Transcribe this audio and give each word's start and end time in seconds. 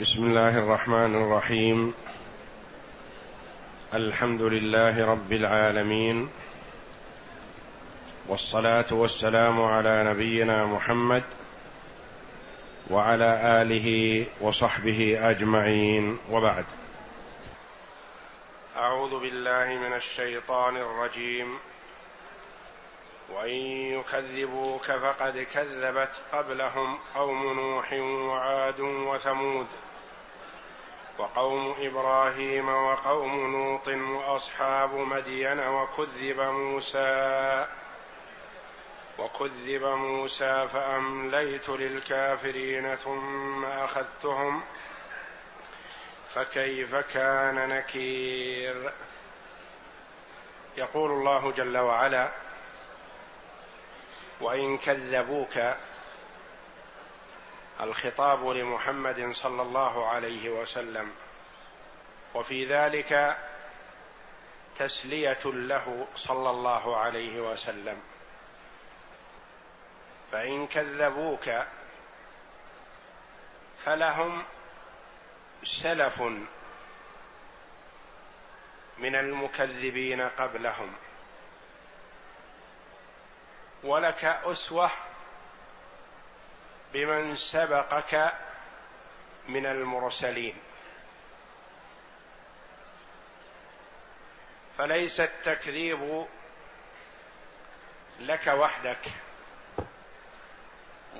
بسم 0.00 0.24
الله 0.24 0.58
الرحمن 0.58 1.14
الرحيم. 1.22 1.94
الحمد 3.94 4.42
لله 4.42 5.06
رب 5.06 5.32
العالمين. 5.32 6.28
والصلاة 8.28 8.84
والسلام 8.90 9.62
على 9.62 10.04
نبينا 10.04 10.66
محمد 10.66 11.22
وعلى 12.90 13.62
آله 13.62 14.26
وصحبه 14.40 15.30
أجمعين. 15.30 16.18
وبعد. 16.30 16.64
أعوذ 18.76 19.20
بالله 19.20 19.66
من 19.68 19.92
الشيطان 19.92 20.76
الرجيم. 20.76 21.58
وإن 23.34 23.54
يكذبوك 24.00 24.86
فقد 24.86 25.46
كذبت 25.54 26.12
قبلهم 26.32 26.98
قوم 27.14 27.52
نوح 27.52 27.92
وعاد 27.92 28.80
وثمود. 28.80 29.66
وقوم 31.20 31.74
إبراهيم 31.78 32.68
وقوم 32.68 33.52
لوط 33.52 33.88
وأصحاب 33.88 34.94
مدين 34.94 35.60
وكذب 35.60 36.40
موسى 36.40 37.66
وكذب 39.18 39.84
موسى 39.84 40.68
فأمليت 40.72 41.68
للكافرين 41.68 42.94
ثم 42.94 43.64
أخذتهم 43.64 44.62
فكيف 46.34 46.94
كان 46.94 47.68
نكير؟ 47.68 48.92
يقول 50.76 51.10
الله 51.10 51.52
جل 51.52 51.78
وعلا 51.78 52.28
وإن 54.40 54.78
كذبوك 54.78 55.58
الخطاب 57.82 58.48
لمحمد 58.48 59.32
صلى 59.32 59.62
الله 59.62 60.08
عليه 60.08 60.48
وسلم. 60.50 61.12
وفي 62.34 62.66
ذلك 62.66 63.38
تسلية 64.78 65.38
له 65.44 66.08
صلى 66.16 66.50
الله 66.50 66.96
عليه 66.96 67.40
وسلم. 67.40 68.02
فإن 70.32 70.66
كذبوك 70.66 71.64
فلهم 73.84 74.44
سلف 75.64 76.22
من 78.98 79.14
المكذبين 79.14 80.20
قبلهم. 80.20 80.94
ولك 83.84 84.24
أسوة 84.24 84.90
بمن 86.92 87.36
سبقك 87.36 88.32
من 89.48 89.66
المرسلين. 89.66 90.56
فليس 94.78 95.20
التكذيب 95.20 96.26
لك 98.20 98.46
وحدك 98.46 99.06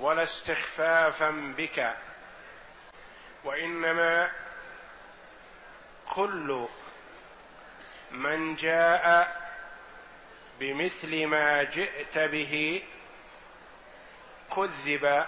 ولا 0.01 0.23
استخفافا 0.23 1.31
بك 1.57 1.95
وإنما 3.45 4.31
كل 6.09 6.67
من 8.11 8.55
جاء 8.57 9.37
بمثل 10.61 11.27
ما 11.27 11.63
جئت 11.63 12.19
به 12.19 12.83
كذب 14.57 15.27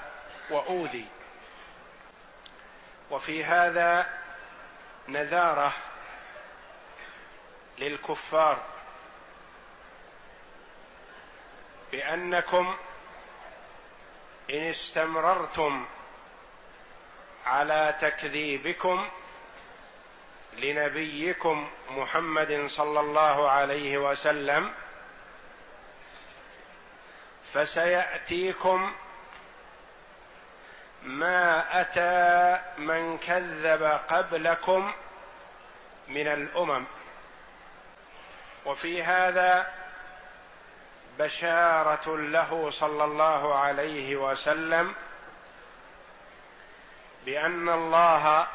وأوذي. 0.50 1.06
وفي 3.10 3.44
هذا 3.44 4.06
نذارة 5.08 5.72
للكفار 7.78 8.62
بأنكم 11.92 12.76
إن 14.50 14.62
استمررتم 14.62 15.86
على 17.46 17.94
تكذيبكم 18.00 19.08
لنبيكم 20.58 21.70
محمد 21.90 22.66
صلى 22.66 23.00
الله 23.00 23.50
عليه 23.50 23.98
وسلم 23.98 24.74
فسيأتيكم 27.52 28.94
ما 31.04 31.80
أتى 31.80 32.62
من 32.78 33.18
كذب 33.18 33.82
قبلكم 34.08 34.92
من 36.08 36.28
الأمم. 36.28 36.84
وفي 38.66 39.02
هذا 39.02 39.66
بشارة 41.18 42.16
له 42.16 42.70
صلى 42.70 43.04
الله 43.04 43.54
عليه 43.54 44.16
وسلم 44.16 44.94
بأن 47.26 47.68
الله 47.68 48.46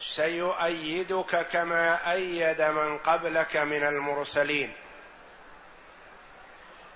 سيؤيدك 0.00 1.46
كما 1.46 2.12
أيد 2.12 2.62
من 2.62 2.98
قبلك 2.98 3.56
من 3.56 3.84
المرسلين. 3.84 4.72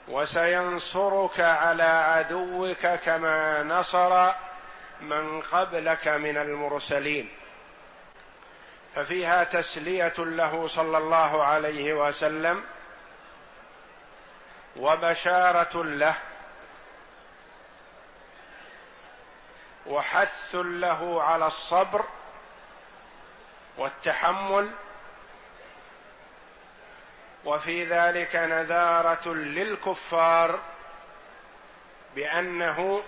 وسينصرك 0.09 1.41
على 1.41 1.83
عدوك 1.83 2.87
كما 2.87 3.63
نصر 3.63 4.33
من 5.01 5.41
قبلك 5.41 6.09
من 6.09 6.37
المرسلين. 6.37 7.29
ففيها 8.95 9.45
تسلية 9.45 10.15
له 10.19 10.69
صلى 10.69 10.99
الله 10.99 11.45
عليه 11.45 11.95
وسلم 11.95 12.65
وبشارة 14.77 15.85
له 15.85 16.15
وحث 19.87 20.55
له 20.55 21.23
على 21.23 21.47
الصبر 21.47 22.05
والتحمل 23.79 24.71
وفي 27.45 27.85
ذلك 27.85 28.37
نذارة 28.37 29.29
للكفار 29.29 30.61
بأنه 32.17 33.03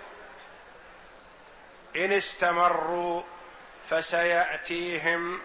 إن 1.95 2.11
استمروا 2.11 3.21
فسيأتيهم 3.89 5.41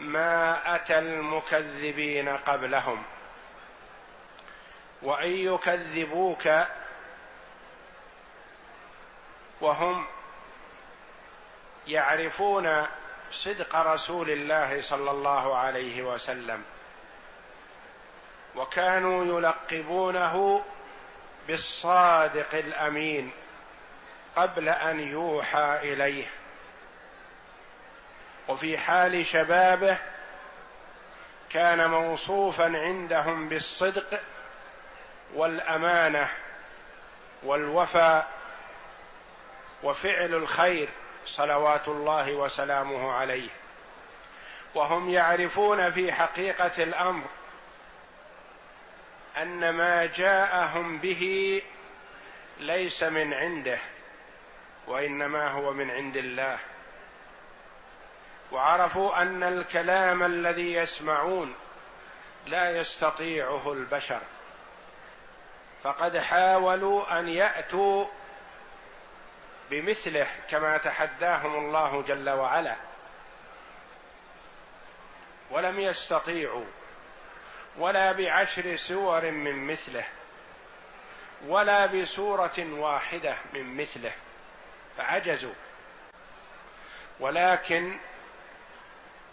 ما 0.00 0.74
أتى 0.74 0.98
المكذبين 0.98 2.28
قبلهم. 2.28 3.02
وإن 5.02 5.30
يكذبوك 5.30 6.48
وهم 9.60 10.06
يعرفون 11.86 12.86
صدق 13.32 13.76
رسول 13.76 14.30
الله 14.30 14.82
صلى 14.82 15.10
الله 15.10 15.56
عليه 15.56 16.02
وسلم. 16.02 16.64
وكانوا 18.58 19.38
يلقبونه 19.38 20.64
بالصادق 21.48 22.54
الأمين 22.54 23.32
قبل 24.36 24.68
أن 24.68 25.00
يوحى 25.00 25.78
إليه. 25.82 26.26
وفي 28.48 28.78
حال 28.78 29.26
شبابه 29.26 29.98
كان 31.50 31.90
موصوفا 31.90 32.64
عندهم 32.64 33.48
بالصدق 33.48 34.20
والأمانة 35.34 36.28
والوفاء 37.42 38.28
وفعل 39.82 40.34
الخير 40.34 40.88
صلوات 41.26 41.88
الله 41.88 42.32
وسلامه 42.32 43.12
عليه. 43.12 43.50
وهم 44.74 45.08
يعرفون 45.08 45.90
في 45.90 46.12
حقيقة 46.12 46.82
الأمر 46.82 47.24
أن 49.36 49.70
ما 49.70 50.06
جاءهم 50.06 50.98
به 50.98 51.62
ليس 52.58 53.02
من 53.02 53.34
عنده 53.34 53.78
وإنما 54.86 55.48
هو 55.48 55.72
من 55.72 55.90
عند 55.90 56.16
الله. 56.16 56.58
وعرفوا 58.52 59.22
أن 59.22 59.42
الكلام 59.42 60.22
الذي 60.22 60.72
يسمعون 60.74 61.54
لا 62.46 62.70
يستطيعه 62.70 63.72
البشر. 63.72 64.20
فقد 65.82 66.18
حاولوا 66.18 67.18
أن 67.18 67.28
يأتوا 67.28 68.06
بمثله 69.70 70.26
كما 70.50 70.78
تحداهم 70.78 71.56
الله 71.56 72.02
جل 72.02 72.30
وعلا 72.30 72.76
ولم 75.50 75.80
يستطيعوا. 75.80 76.64
ولا 77.78 78.12
بعشر 78.12 78.76
سور 78.76 79.30
من 79.30 79.66
مثله 79.66 80.04
ولا 81.46 81.86
بسورة 81.86 82.58
واحدة 82.58 83.36
من 83.54 83.76
مثله 83.76 84.12
فعجزوا. 84.96 85.54
ولكن 87.20 87.98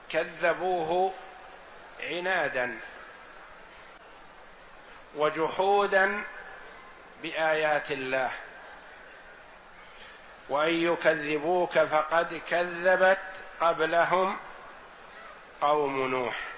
كذبوه 0.10 1.14
عنادا 2.04 2.80
وجحودا 5.16 6.24
بآيات 7.24 7.92
الله. 7.92 8.32
وإن 10.50 10.74
يكذبوك 10.74 11.80
فقد 11.80 12.42
كذبت 12.50 13.20
قبلهم 13.62 14.38
قوم 15.62 16.08
نوح. 16.08 16.55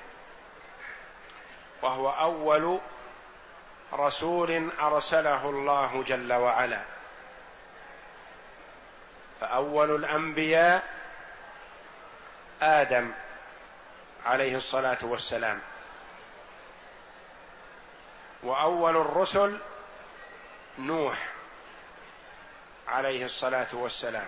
وهو 1.81 2.09
أول 2.09 2.79
رسول 3.93 4.69
أرسله 4.81 5.49
الله 5.49 6.03
جل 6.07 6.33
وعلا. 6.33 6.81
فأول 9.41 9.95
الأنبياء 9.95 10.83
آدم 12.61 13.11
عليه 14.25 14.55
الصلاة 14.55 14.97
والسلام. 15.01 15.61
وأول 18.43 18.97
الرسل 18.97 19.59
نوح 20.79 21.27
عليه 22.87 23.25
الصلاة 23.25 23.67
والسلام. 23.73 24.27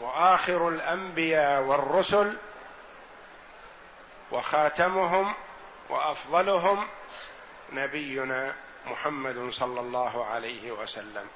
وآخر 0.00 0.68
الأنبياء 0.68 1.62
والرسل 1.62 2.36
وخاتمهم 4.30 5.34
وأفضلهم 5.88 6.86
نبينا 7.72 8.54
محمد 8.86 9.50
صلى 9.50 9.80
الله 9.80 10.26
عليه 10.26 10.72
وسلم. 10.72 11.28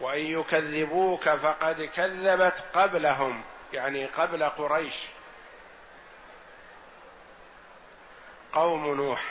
وإن 0.00 0.20
يكذبوك 0.20 1.28
فقد 1.28 1.82
كذبت 1.82 2.64
قبلهم 2.74 3.42
يعني 3.72 4.06
قبل 4.06 4.44
قريش. 4.44 4.94
قوم 8.52 8.94
نوح 8.94 9.24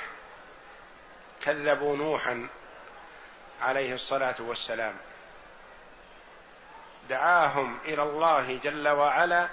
كذبوا 1.41 1.97
نوحا 1.97 2.47
عليه 3.61 3.93
الصلاة 3.93 4.35
والسلام. 4.39 4.95
دعاهم 7.09 7.77
إلى 7.85 8.03
الله 8.03 8.59
جل 8.63 8.87
وعلا 8.87 9.49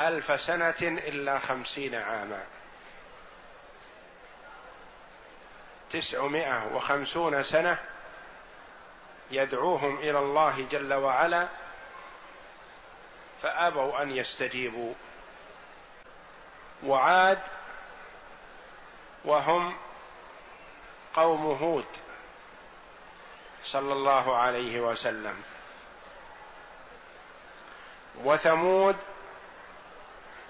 ألف 0.00 0.40
سنة 0.40 0.74
إلا 0.82 1.38
خمسين 1.38 1.94
عاما. 1.94 2.44
تسعمائة 5.90 6.74
وخمسون 6.74 7.42
سنة 7.42 7.78
يدعوهم 9.30 9.98
إلى 9.98 10.18
الله 10.18 10.66
جل 10.70 10.94
وعلا 10.94 11.48
فأبوا 13.42 14.02
أن 14.02 14.10
يستجيبوا. 14.10 14.94
وعاد 16.84 17.38
وهم 19.24 19.76
قوم 21.14 21.46
هود 21.46 21.86
صلى 23.64 23.92
الله 23.92 24.36
عليه 24.36 24.80
وسلم. 24.80 25.42
وثمود 28.24 28.96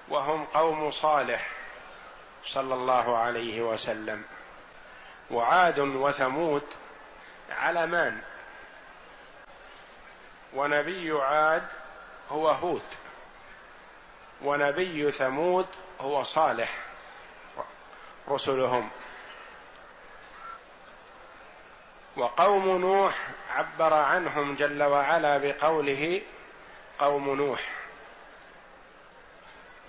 وهم 0.09 0.45
قوم 0.45 0.91
صالح 0.91 1.51
صلى 2.45 2.75
الله 2.75 3.17
عليه 3.17 3.61
وسلم. 3.61 4.25
وعاد 5.31 5.79
وثمود 5.79 6.63
علمان 7.51 8.21
ونبي 10.55 11.13
عاد 11.13 11.69
هو 12.31 12.49
هود. 12.49 12.83
ونبي 14.43 15.11
ثمود 15.11 15.67
هو 16.01 16.23
صالح 16.23 16.79
رسلهم. 18.29 18.91
وقوم 22.17 22.79
نوح 22.79 23.29
عبر 23.51 23.95
عنهم 23.95 24.55
جل 24.55 24.83
وعلا 24.83 25.39
بقوله 25.39 26.23
قوم 26.99 27.35
نوح. 27.35 27.76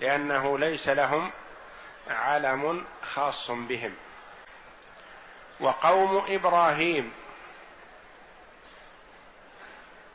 لأنه 0.00 0.58
ليس 0.58 0.88
لهم 0.88 1.30
علم 2.08 2.84
خاص 3.02 3.50
بهم. 3.50 3.94
وقوم 5.60 6.24
إبراهيم 6.28 7.12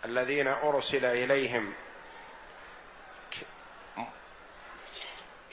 الذين 0.05 0.47
أرسل 0.47 1.05
إليهم 1.05 1.73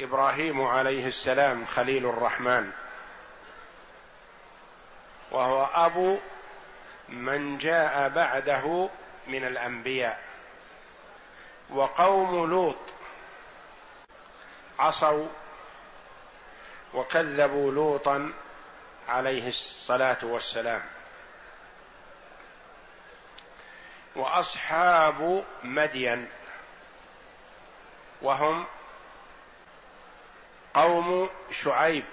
إبراهيم 0.00 0.62
عليه 0.62 1.06
السلام 1.06 1.65
خليل 1.65 2.06
الرحمن 2.06 2.71
وهو 5.31 5.65
أبو 5.65 6.19
من 7.09 7.59
جاء 7.59 8.09
بعده 8.09 8.91
من 9.26 9.44
الأنبياء 9.44 10.21
وقوم 11.71 12.50
لوط 12.50 12.76
عصوا 14.81 15.27
وكذبوا 16.94 17.73
لوطا 17.73 18.32
عليه 19.09 19.49
الصلاة 19.49 20.19
والسلام. 20.23 20.82
وأصحاب 24.17 25.44
مدين 25.62 26.31
وهم 28.23 28.67
قوم 30.75 31.31
شعيب 31.50 32.05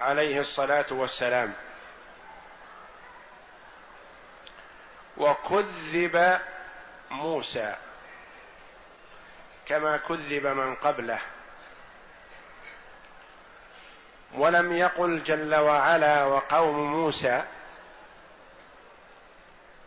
عليه 0.00 0.40
الصلاة 0.40 0.86
والسلام. 0.90 1.54
وكذب 5.16 6.40
موسى. 7.10 7.76
كما 9.66 9.96
كذب 9.96 10.46
من 10.46 10.74
قبله. 10.74 11.20
ولم 14.34 14.72
يقل 14.72 15.22
جل 15.22 15.54
وعلا 15.54 16.24
وقوم 16.24 16.92
موسى 16.92 17.44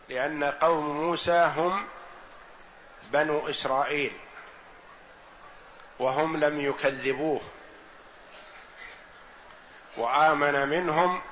لأن 0.08 0.44
قوم 0.44 1.06
موسى 1.06 1.52
هم 1.56 1.86
بنو 3.12 3.48
إسرائيل 3.48 4.12
وهم 5.98 6.36
لم 6.36 6.60
يكذبوه. 6.60 7.40
وآمن 9.96 10.68
منهم 10.68 11.22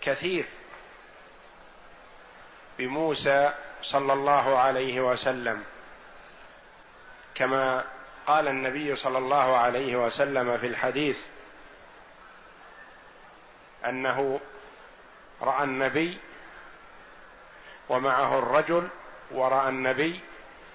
كثير 0.00 0.44
بموسى 2.78 3.52
صلى 3.82 4.12
الله 4.12 4.58
عليه 4.58 5.00
وسلم. 5.00 5.64
كما 7.36 7.84
قال 8.26 8.48
النبي 8.48 8.96
صلى 8.96 9.18
الله 9.18 9.56
عليه 9.56 9.96
وسلم 9.96 10.56
في 10.56 10.66
الحديث 10.66 11.26
أنه 13.86 14.40
رأى 15.42 15.64
النبي 15.64 16.18
ومعه 17.88 18.38
الرجل 18.38 18.88
ورأى 19.30 19.68
النبي 19.68 20.20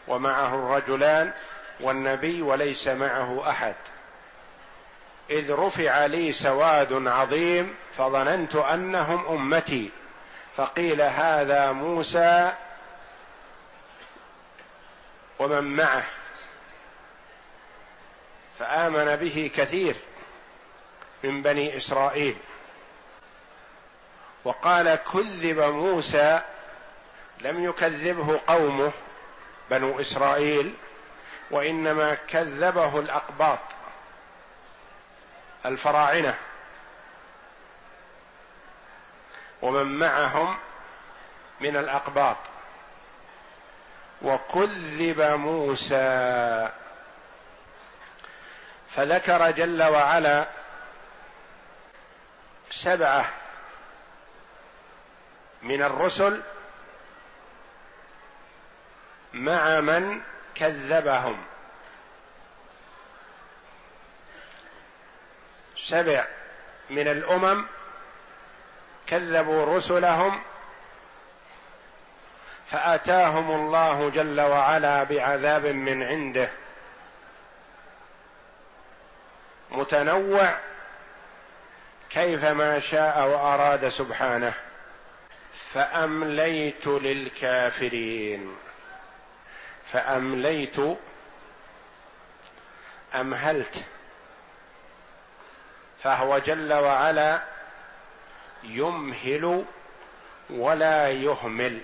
ومعه 0.08 0.56
الرجلان 0.56 1.34
والنبي 1.80 2.42
وليس 2.42 2.88
معه 2.88 3.50
أحد. 3.50 3.76
إذ 5.30 5.52
رفع 5.52 6.06
لي 6.06 6.32
سواد 6.32 7.08
عظيم 7.08 7.76
فظننت 7.98 8.56
أنهم 8.56 9.26
أمتي 9.26 9.92
فقيل 10.56 11.02
هذا 11.02 11.72
موسى 11.72 12.54
ومن 15.40 15.76
معه. 15.76 16.04
فآمن 18.62 19.16
به 19.16 19.52
كثير 19.56 19.96
من 21.24 21.42
بني 21.42 21.78
إسرائيل. 21.78 22.38
وقال 24.44 24.96
كذب 24.96 25.60
موسى 25.60 26.42
لم 27.42 27.64
يكذبه 27.64 28.40
قومه 28.48 28.92
بنو 29.70 30.00
إسرائيل 30.00 30.74
وإنما 31.52 32.16
كذبه 32.16 33.00
الأقباط 33.00 33.60
الفراعنة. 35.66 36.38
ومن 39.62 40.00
معهم 40.00 40.58
من 41.60 41.78
الأقباط. 41.78 42.38
وكذب 44.22 45.22
موسى 45.22 46.70
فذكر 48.96 49.52
جل 49.52 49.84
وعلا 49.84 50.48
سبعة 52.70 53.30
من 55.62 55.84
الرسل 55.84 56.42
مع 59.34 59.80
من 59.80 60.22
كذبهم. 60.56 61.44
سبع 65.78 66.26
من 66.90 67.08
الأمم 67.08 67.66
كذبوا 69.08 69.78
رسلهم 69.78 70.42
فأتاهم 72.72 73.52
الله 73.52 74.10
جل 74.10 74.42
وعلا 74.42 75.04
بعذاب 75.04 75.66
من 75.66 76.04
عنده. 76.04 76.52
متنوع 79.72 80.58
كيفما 82.10 82.80
شاء 82.80 83.28
وأراد 83.28 83.90
سبحانه 83.90 84.54
فأمليت 85.74 86.88
للكافرين. 86.88 88.56
فأمليت 89.92 90.76
أمهلت. 93.16 93.86
فهو 96.04 96.40
جل 96.40 96.74
وعلا 96.74 97.42
يمهل 98.64 99.66
ولا 100.50 101.10
يهمل. 101.10 101.82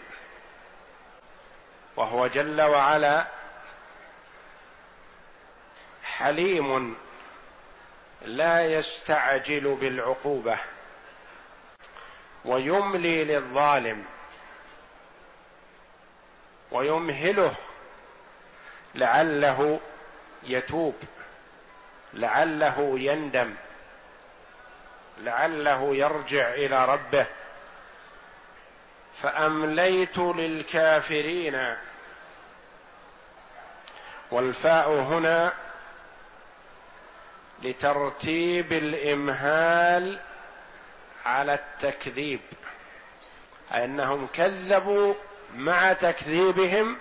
وهو 1.95 2.27
جل 2.27 2.61
وعلا 2.61 3.27
حليم 6.03 6.95
لا 8.27 8.65
يستعجل 8.65 9.77
بالعقوبة 9.81 10.57
ويملي 12.45 13.23
للظالم 13.23 14.05
ويمهله 16.71 17.55
لعله 18.95 19.79
يتوب 20.43 20.95
لعله 22.13 22.99
يندم 22.99 23.55
لعله 25.17 25.95
يرجع 25.95 26.53
إلى 26.53 26.85
ربه. 26.85 27.27
فأمليت 29.21 30.17
للكافرين 30.17 31.75
والفاء 34.31 34.89
هنا 34.89 35.53
لترتيب 37.63 38.73
الإمهال 38.73 40.19
على 41.25 41.53
التكذيب 41.53 42.39
أنهم 43.71 44.27
كذبوا 44.33 45.13
مع 45.55 45.93
تكذيبهم 45.93 46.97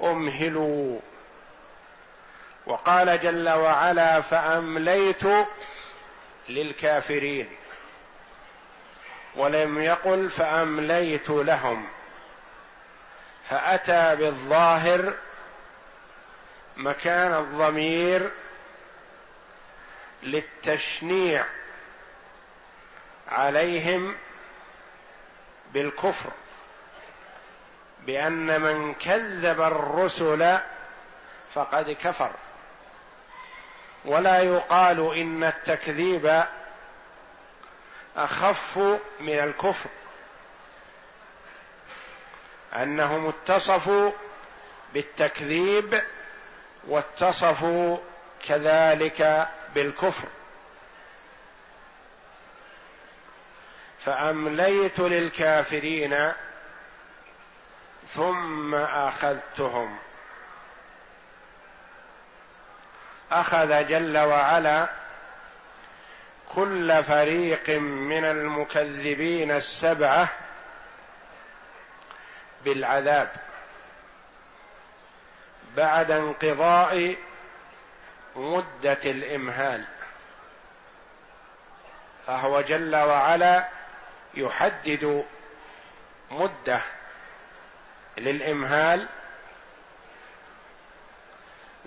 أمهلوا. 0.00 1.00
وقال 2.66 3.20
جل 3.20 3.48
وعلا 3.48 4.20
فأمليت 4.20 5.22
للكافرين. 6.48 7.48
ولم 9.36 9.82
يقل 9.82 10.30
فأمليت 10.30 11.30
لهم. 11.30 11.88
فأتى 13.50 14.16
بالظاهر 14.16 15.14
مكان 16.76 17.34
الضمير 17.34 18.30
للتشنيع 20.24 21.44
عليهم 23.28 24.16
بالكفر 25.72 26.30
بأن 28.06 28.60
من 28.60 28.94
كذب 28.94 29.60
الرسل 29.60 30.58
فقد 31.54 31.90
كفر. 31.90 32.30
ولا 34.04 34.40
يقال 34.40 35.16
إن 35.16 35.44
التكذيب 35.44 36.44
أخف 38.16 38.78
من 39.20 39.38
الكفر 39.38 39.90
أنهم 42.74 43.28
اتصفوا 43.28 44.10
بالتكذيب 44.94 46.02
واتصفوا 46.88 47.98
كذلك 48.48 49.48
بالكفر. 49.74 50.28
فأمليت 54.04 55.00
للكافرين 55.00 56.32
ثم 58.14 58.74
أخذتهم. 58.74 59.98
أخذ 63.32 63.86
جل 63.86 64.18
وعلا 64.18 64.88
كل 66.54 67.04
فريق 67.04 67.70
من 67.80 68.24
المكذبين 68.24 69.50
السبعة 69.50 70.28
بالعذاب. 72.64 73.32
بعد 75.76 76.10
انقضاء 76.10 77.16
مدة 78.36 78.98
الإمهال. 79.04 79.84
فهو 82.26 82.60
جل 82.60 82.96
وعلا 82.96 83.68
يحدد 84.34 85.24
مدة 86.30 86.80
للإمهال 88.18 89.08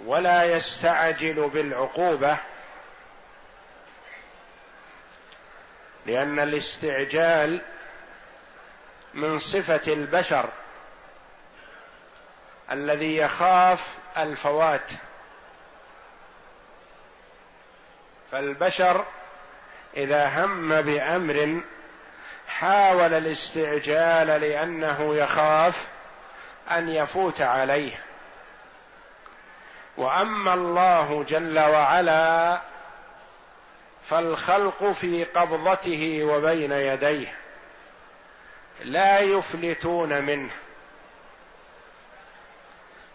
ولا 0.06 0.44
يستعجل 0.44 1.50
بالعقوبة 1.50 2.38
لأن 6.06 6.40
الاستعجال 6.40 7.62
من 9.14 9.40
صفة 9.40 9.94
البشر 9.94 10.50
الذي 12.72 13.18
يخاف 13.18 13.98
الفوات. 14.18 14.92
فالبشر 18.32 19.06
إذا 19.98 20.28
هم 20.28 20.82
بأمر 20.82 21.62
حاول 22.48 23.14
الاستعجال 23.14 24.28
لأنه 24.28 25.16
يخاف 25.16 25.88
أن 26.72 26.90
يفوت 26.90 27.42
عليه. 27.42 27.92
وأما 29.98 30.54
الله 30.54 31.24
جل 31.24 31.60
وعلا 31.60 32.62
فالخلق 34.10 34.92
في 34.92 35.24
قبضته 35.24 36.24
وبين 36.24 36.72
يديه 36.72 37.34
لا 38.84 39.20
يفلتون 39.20 40.22
منه 40.22 40.50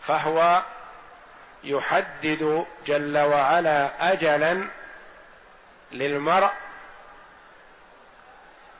فهو 0.00 0.62
يحدد 1.64 2.66
جل 2.86 3.18
وعلا 3.18 4.12
اجلا 4.12 4.64
للمرء 5.92 6.52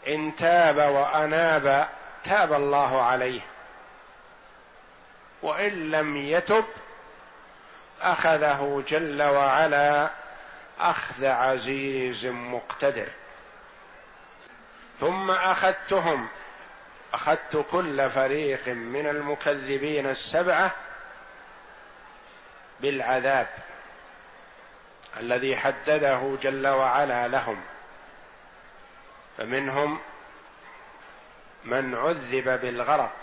إن 0.09 0.37
تاب 0.37 0.77
وأناب 0.77 1.89
تاب 2.25 2.53
الله 2.53 3.03
عليه 3.03 3.41
وإن 5.43 5.91
لم 5.91 6.17
يتب 6.17 6.65
أخذه 8.01 8.83
جل 8.89 9.23
وعلا 9.23 10.11
أخذ 10.81 11.25
عزيز 11.25 12.27
مقتدر. 12.27 13.09
ثم 15.01 15.31
أخذتهم 15.31 16.29
أخذت 17.15 17.67
كل 17.71 18.11
فريق 18.11 18.69
من 18.69 19.07
المكذبين 19.07 20.07
السبعة 20.07 20.75
بالعذاب. 22.81 23.49
الذي 25.17 25.57
حدده 25.57 26.37
جل 26.43 26.67
وعلا 26.67 27.29
لهم. 27.29 27.63
فمنهم 29.39 30.01
من 31.65 31.95
عذب 31.95 32.61
بالغرق. 32.61 33.17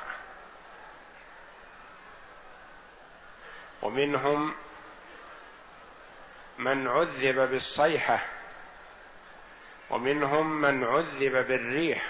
ومنهم 3.82 4.54
من 6.58 6.88
عذب 6.88 7.50
بالصيحة. 7.50 8.26
ومنهم 9.90 10.62
من 10.62 10.84
عذب 10.84 11.48
بالريح. 11.48 12.06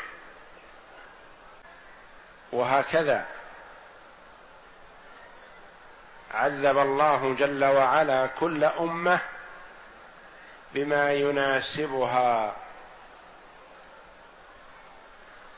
وهكذا 2.51 3.25
عذب 6.31 6.77
الله 6.77 7.35
جل 7.39 7.65
وعلا 7.65 8.27
كل 8.27 8.63
أمة 8.63 9.19
بما 10.73 11.13
يناسبها 11.13 12.55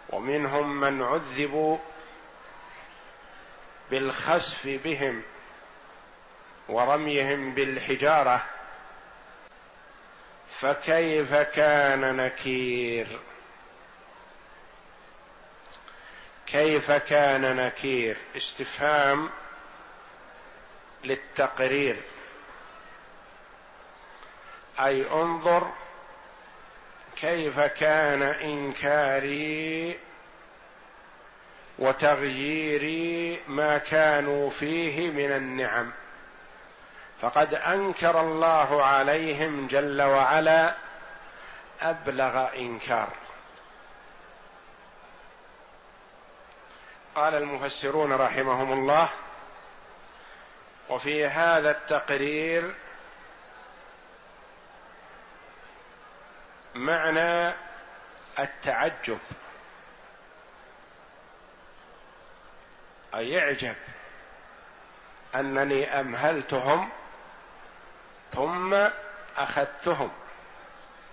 ومنهم 0.09 0.81
من 0.81 1.03
عذبوا 1.03 1.77
بالخسف 3.91 4.67
بهم 4.67 5.23
ورميهم 6.69 7.53
بالحجارة 7.53 8.45
فكيف 10.59 11.35
كان 11.35 12.15
نكير؟ 12.15 13.07
كيف 16.47 16.91
كان 16.91 17.55
نكير؟ 17.55 18.17
استفهام 18.37 19.29
للتقرير. 21.03 21.97
أي 24.85 25.11
انظر 25.11 25.71
كيف 27.15 27.59
كان 27.59 28.21
إنكاري 28.21 29.99
وتغييري 31.79 33.41
ما 33.47 33.77
كانوا 33.77 34.49
فيه 34.49 35.11
من 35.11 35.31
النعم. 35.31 35.91
فقد 37.21 37.53
أنكر 37.53 38.21
الله 38.21 38.83
عليهم 38.83 39.67
جل 39.67 40.01
وعلا 40.01 40.75
أبلغ 41.81 42.55
إنكار. 42.55 43.09
قال 47.15 47.35
المفسرون 47.35 48.13
رحمهم 48.13 48.73
الله 48.73 49.09
وفي 50.89 51.27
هذا 51.27 51.71
التقرير 51.71 52.73
معنى 56.75 57.53
التعجب. 58.39 59.19
أي 63.15 63.29
يعجب 63.29 63.75
أنني 65.35 65.99
أمهلتهم 65.99 66.89
ثم 68.31 68.87
أخذتهم 69.37 70.11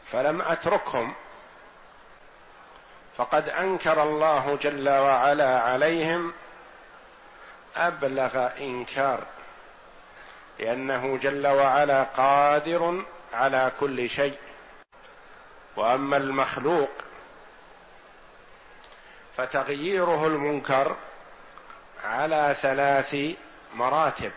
فلم 0.07 0.43
أتركهم. 0.43 1.15
فقد 3.17 3.49
أنكر 3.49 4.03
الله 4.03 4.59
جل 4.63 4.89
وعلا 4.89 5.61
عليهم 5.61 6.33
أبلغ 7.77 8.49
إنكار 8.61 9.25
لأنه 10.59 11.17
جل 11.17 11.47
وعلا 11.47 12.03
قادر 12.03 13.05
على 13.33 13.73
كل 13.81 14.11
شيء. 14.11 14.39
وأما 15.79 16.17
المخلوق 16.17 16.91
فتغييره 19.37 20.27
المنكر 20.27 20.97
على 22.05 22.57
ثلاث 22.61 23.17
مراتب. 23.75 24.33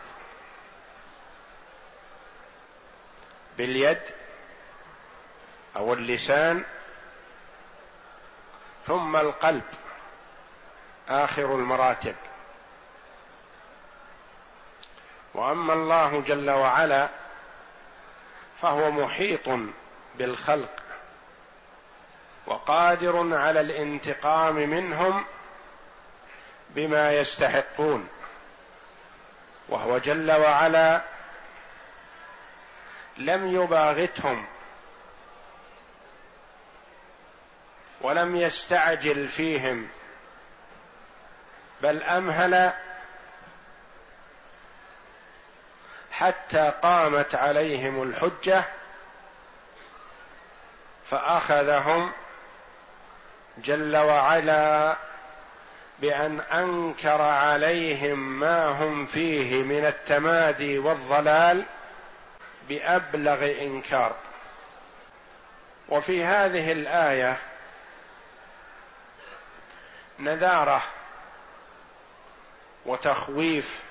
باليد 3.57 4.01
أو 5.75 5.93
اللسان 5.93 6.63
ثم 8.87 9.15
القلب 9.15 9.65
آخر 11.09 11.55
المراتب. 11.55 12.15
وأما 15.33 15.73
الله 15.73 16.21
جل 16.21 16.49
وعلا 16.49 17.09
فهو 18.61 18.91
محيط 18.91 19.49
بالخلق. 20.15 20.80
وقادر 22.51 23.35
على 23.35 23.61
الانتقام 23.61 24.55
منهم 24.55 25.25
بما 26.69 27.13
يستحقون 27.13 28.09
وهو 29.69 29.97
جل 29.97 30.31
وعلا 30.31 31.01
لم 33.17 33.47
يباغتهم 33.47 34.45
ولم 38.01 38.35
يستعجل 38.35 39.27
فيهم 39.27 39.87
بل 41.81 42.03
أمهل 42.03 42.73
حتى 46.11 46.73
قامت 46.81 47.35
عليهم 47.35 48.03
الحجة 48.03 48.63
فأخذهم 51.09 52.11
جل 53.63 53.97
وعلا 53.97 54.97
بأن 55.99 56.39
أنكر 56.39 57.21
عليهم 57.21 58.39
ما 58.39 58.65
هم 58.65 59.05
فيه 59.05 59.63
من 59.63 59.85
التمادي 59.85 60.79
والضلال 60.79 61.65
بأبلغ 62.69 63.61
إنكار. 63.61 64.15
وفي 65.89 66.23
هذه 66.23 66.71
الآية 66.71 67.37
نذارة 70.19 70.83
وتخويف 72.85 73.83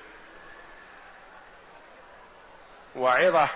وعظة 2.95 3.49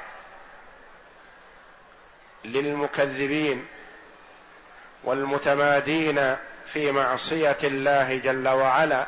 للمكذبين. 2.46 3.68
والمتمادين 5.06 6.36
في 6.66 6.92
معصية 6.92 7.58
الله 7.64 8.18
جل 8.18 8.48
وعلا 8.48 9.08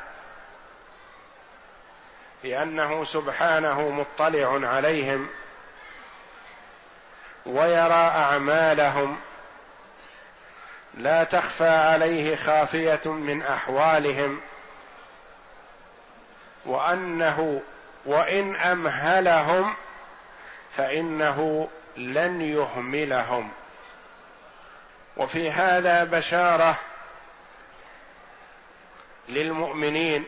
لأنه 2.44 3.06
سبحانه 3.06 3.90
مطلع 3.90 4.68
عليهم 4.68 5.28
ويرى 7.46 7.94
أعمالهم 7.94 9.18
لا 10.94 11.24
تخفى 11.24 11.70
عليه 11.70 12.36
خافية 12.36 13.02
من 13.06 13.42
أحوالهم 13.42 14.42
وأنه 16.66 17.62
وإن 18.06 18.56
أمهلهم 18.56 19.76
فإنه 20.72 21.70
لن 21.98 22.42
يهملهم. 22.42 23.52
وفي 25.18 25.52
هذا 25.52 26.04
بشارة 26.04 26.80
للمؤمنين 29.30 30.26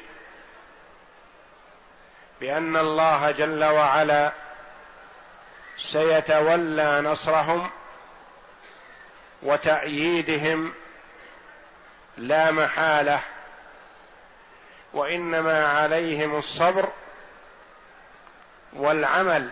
بأن 2.41 2.77
الله 2.77 3.31
جل 3.31 3.63
وعلا 3.63 4.31
سيتولى 5.77 7.01
نصرهم 7.01 7.69
وتأييدهم 9.43 10.73
لا 12.17 12.51
محالة 12.51 13.19
وإنما 14.93 15.67
عليهم 15.67 16.35
الصبر 16.35 16.89
والعمل 18.73 19.49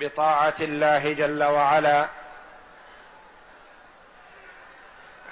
بطاعة 0.00 0.54
الله 0.60 1.12
جل 1.12 1.44
وعلا. 1.44 2.08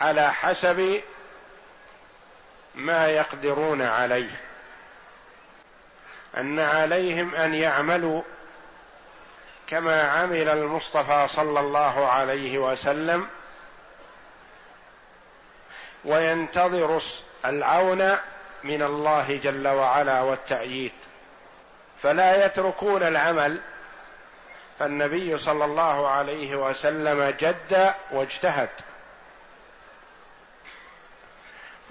على 0.00 0.32
حسب 0.32 1.00
ما 2.74 3.08
يقدرون 3.08 3.82
عليه. 3.82 4.30
أن 6.36 6.58
عليهم 6.58 7.34
أن 7.34 7.54
يعملوا 7.54 8.22
كما 9.66 10.02
عمل 10.02 10.48
المصطفى 10.48 11.26
صلى 11.28 11.60
الله 11.60 12.08
عليه 12.08 12.58
وسلم 12.58 13.28
وينتظر 16.04 17.00
العون 17.44 18.16
من 18.64 18.82
الله 18.82 19.36
جل 19.36 19.68
وعلا 19.68 20.20
والتأييد. 20.20 20.92
فلا 22.02 22.46
يتركون 22.46 23.02
العمل. 23.02 23.60
فالنبي 24.78 25.38
صلى 25.38 25.64
الله 25.64 26.08
عليه 26.08 26.56
وسلم 26.56 27.34
جد 27.40 27.94
واجتهد. 28.10 28.68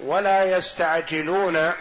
ولا 0.00 0.44
يستعجلون. 0.44 1.72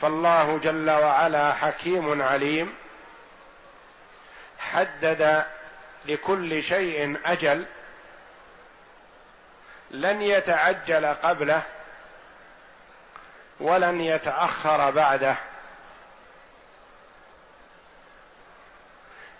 فالله 0.00 0.58
جل 0.58 0.90
وعلا 0.90 1.54
حكيم 1.54 2.22
عليم. 2.22 2.74
حدد 4.58 5.44
لكل 6.04 6.62
شيء 6.62 7.18
أجل. 7.24 7.66
لن 9.90 10.22
يتعجل 10.22 11.06
قبله. 11.06 11.62
ولن 13.60 14.00
يتأخر 14.00 14.90
بعده. 14.90 15.36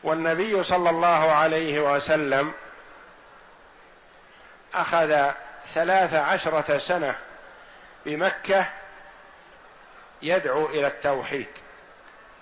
والنبي 0.02 0.62
صلى 0.62 0.90
الله 0.90 1.32
عليه 1.32 1.94
وسلم 1.94 2.52
أخذ 4.74 5.32
ثلاث 5.68 6.14
عشرة 6.14 6.78
سنة 6.78 7.14
بمكة 8.06 8.66
يدعو 10.22 10.66
إلى 10.66 10.86
التوحيد 10.86 11.48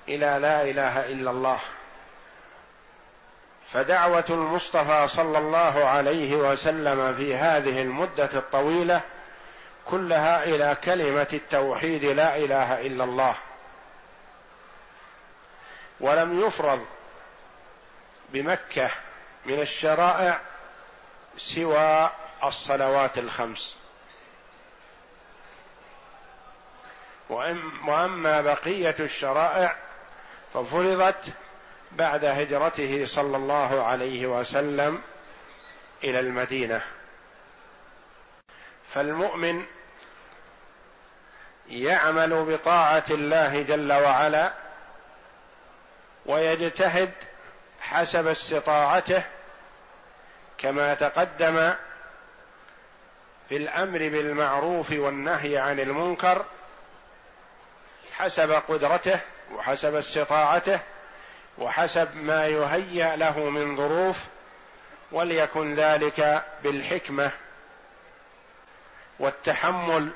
إلى 0.09 0.39
لا 0.41 0.63
إله 0.63 1.07
إلا 1.07 1.31
الله. 1.31 1.59
فدعوة 3.73 4.25
المصطفى 4.31 5.09
صلى 5.09 5.39
الله 5.39 5.85
عليه 5.85 6.37
وسلم 6.37 7.15
في 7.15 7.35
هذه 7.35 7.83
المدة 7.83 8.29
الطويلة 8.35 9.01
كلها 9.91 10.45
إلى 10.45 10.77
كلمة 10.85 11.29
التوحيد 11.33 12.05
لا 12.05 12.37
إله 12.37 12.87
إلا 12.87 13.05
الله. 13.05 13.35
ولم 16.01 16.41
يفرض 16.47 16.87
بمكة 18.33 18.91
من 19.47 19.61
الشرائع 19.61 20.41
سوى 21.39 22.11
الصلوات 22.44 23.18
الخمس. 23.18 23.76
وأما 27.87 28.40
بقية 28.40 28.94
الشرائع 29.00 29.76
ففرضت 30.55 31.24
بعد 31.92 32.24
هجرته 32.24 33.07
صلى 33.07 33.37
الله 33.37 33.85
عليه 33.85 34.26
وسلم 34.26 35.02
إلى 36.05 36.20
المدينة. 36.20 36.83
فالمؤمن 38.88 39.64
يعمل 41.68 42.44
بطاعة 42.44 43.05
الله 43.11 43.62
جل 43.62 43.92
وعلا 43.92 44.52
ويجتهد 46.26 47.12
حسب 47.81 48.26
استطاعته 48.26 49.22
كما 50.59 50.94
تقدم 50.94 51.74
في 53.48 53.57
الأمر 53.57 53.98
بالمعروف 53.98 54.92
والنهي 54.92 55.59
عن 55.59 55.81
المنكر 55.81 56.44
حسب 58.12 58.52
قدرته 58.52 59.20
وحسب 59.55 59.94
استطاعته 59.94 60.81
وحسب 61.59 62.16
ما 62.16 62.46
يهيأ 62.46 63.16
له 63.16 63.38
من 63.38 63.76
ظروف 63.76 64.16
وليكن 65.12 65.74
ذلك 65.74 66.44
بالحكمة 66.62 67.33
والتحمل. 69.18 70.11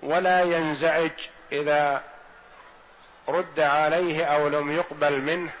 ولا 0.00 0.42
ينزعج 0.42 1.12
إذا 1.52 2.02
رد 3.28 3.60
عليه 3.60 4.24
أو 4.24 4.48
لم 4.48 4.72
يقبل 4.72 5.22
منه. 5.22 5.52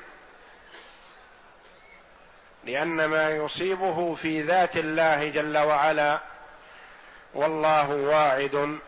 لأن 2.66 3.04
ما 3.04 3.30
يصيبه 3.30 4.14
في 4.14 4.42
ذات 4.42 4.76
الله 4.76 5.28
جل 5.28 5.58
وعلا 5.58 6.20
والله 7.34 7.90
واعد 7.90 8.78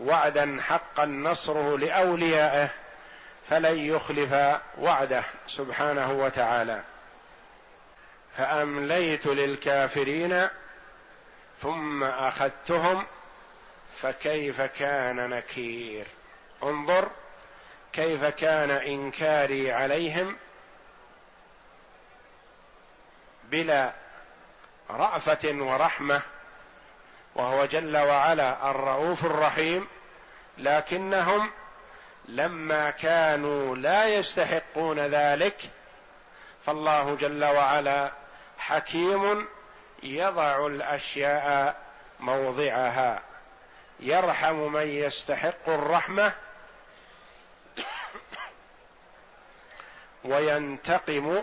وعدا 0.00 0.58
حقا 0.60 1.04
نصره 1.04 1.78
لأوليائه 1.78 2.70
فلن 3.48 3.78
يخلف 3.78 4.58
وعده 4.78 5.24
سبحانه 5.46 6.12
وتعالى. 6.12 6.82
فأمليت 8.36 9.26
للكافرين 9.26 10.48
ثم 11.62 12.04
أخذتهم 12.04 13.06
فكيف 13.96 14.60
كان 14.60 15.30
نكير؟ 15.30 16.06
انظر 16.62 17.08
كيف 17.92 18.24
كان 18.24 18.70
إنكاري 18.70 19.72
عليهم 19.72 20.36
بلا 23.50 23.92
رأفة 24.90 25.38
ورحمة 25.44 26.22
وهو 27.34 27.64
جل 27.64 27.96
وعلا 27.96 28.70
الرؤوف 28.70 29.24
الرحيم 29.24 29.86
لكنهم 30.58 31.50
لما 32.28 32.90
كانوا 32.90 33.76
لا 33.76 34.06
يستحقون 34.06 34.98
ذلك 34.98 35.60
فالله 36.66 37.14
جل 37.14 37.44
وعلا 37.44 38.12
حكيم 38.58 39.48
يضع 40.02 40.66
الأشياء 40.66 41.76
موضعها 42.20 43.22
يرحم 44.00 44.72
من 44.72 44.88
يستحق 44.88 45.68
الرحمة 45.68 46.32
وينتقم 50.24 51.42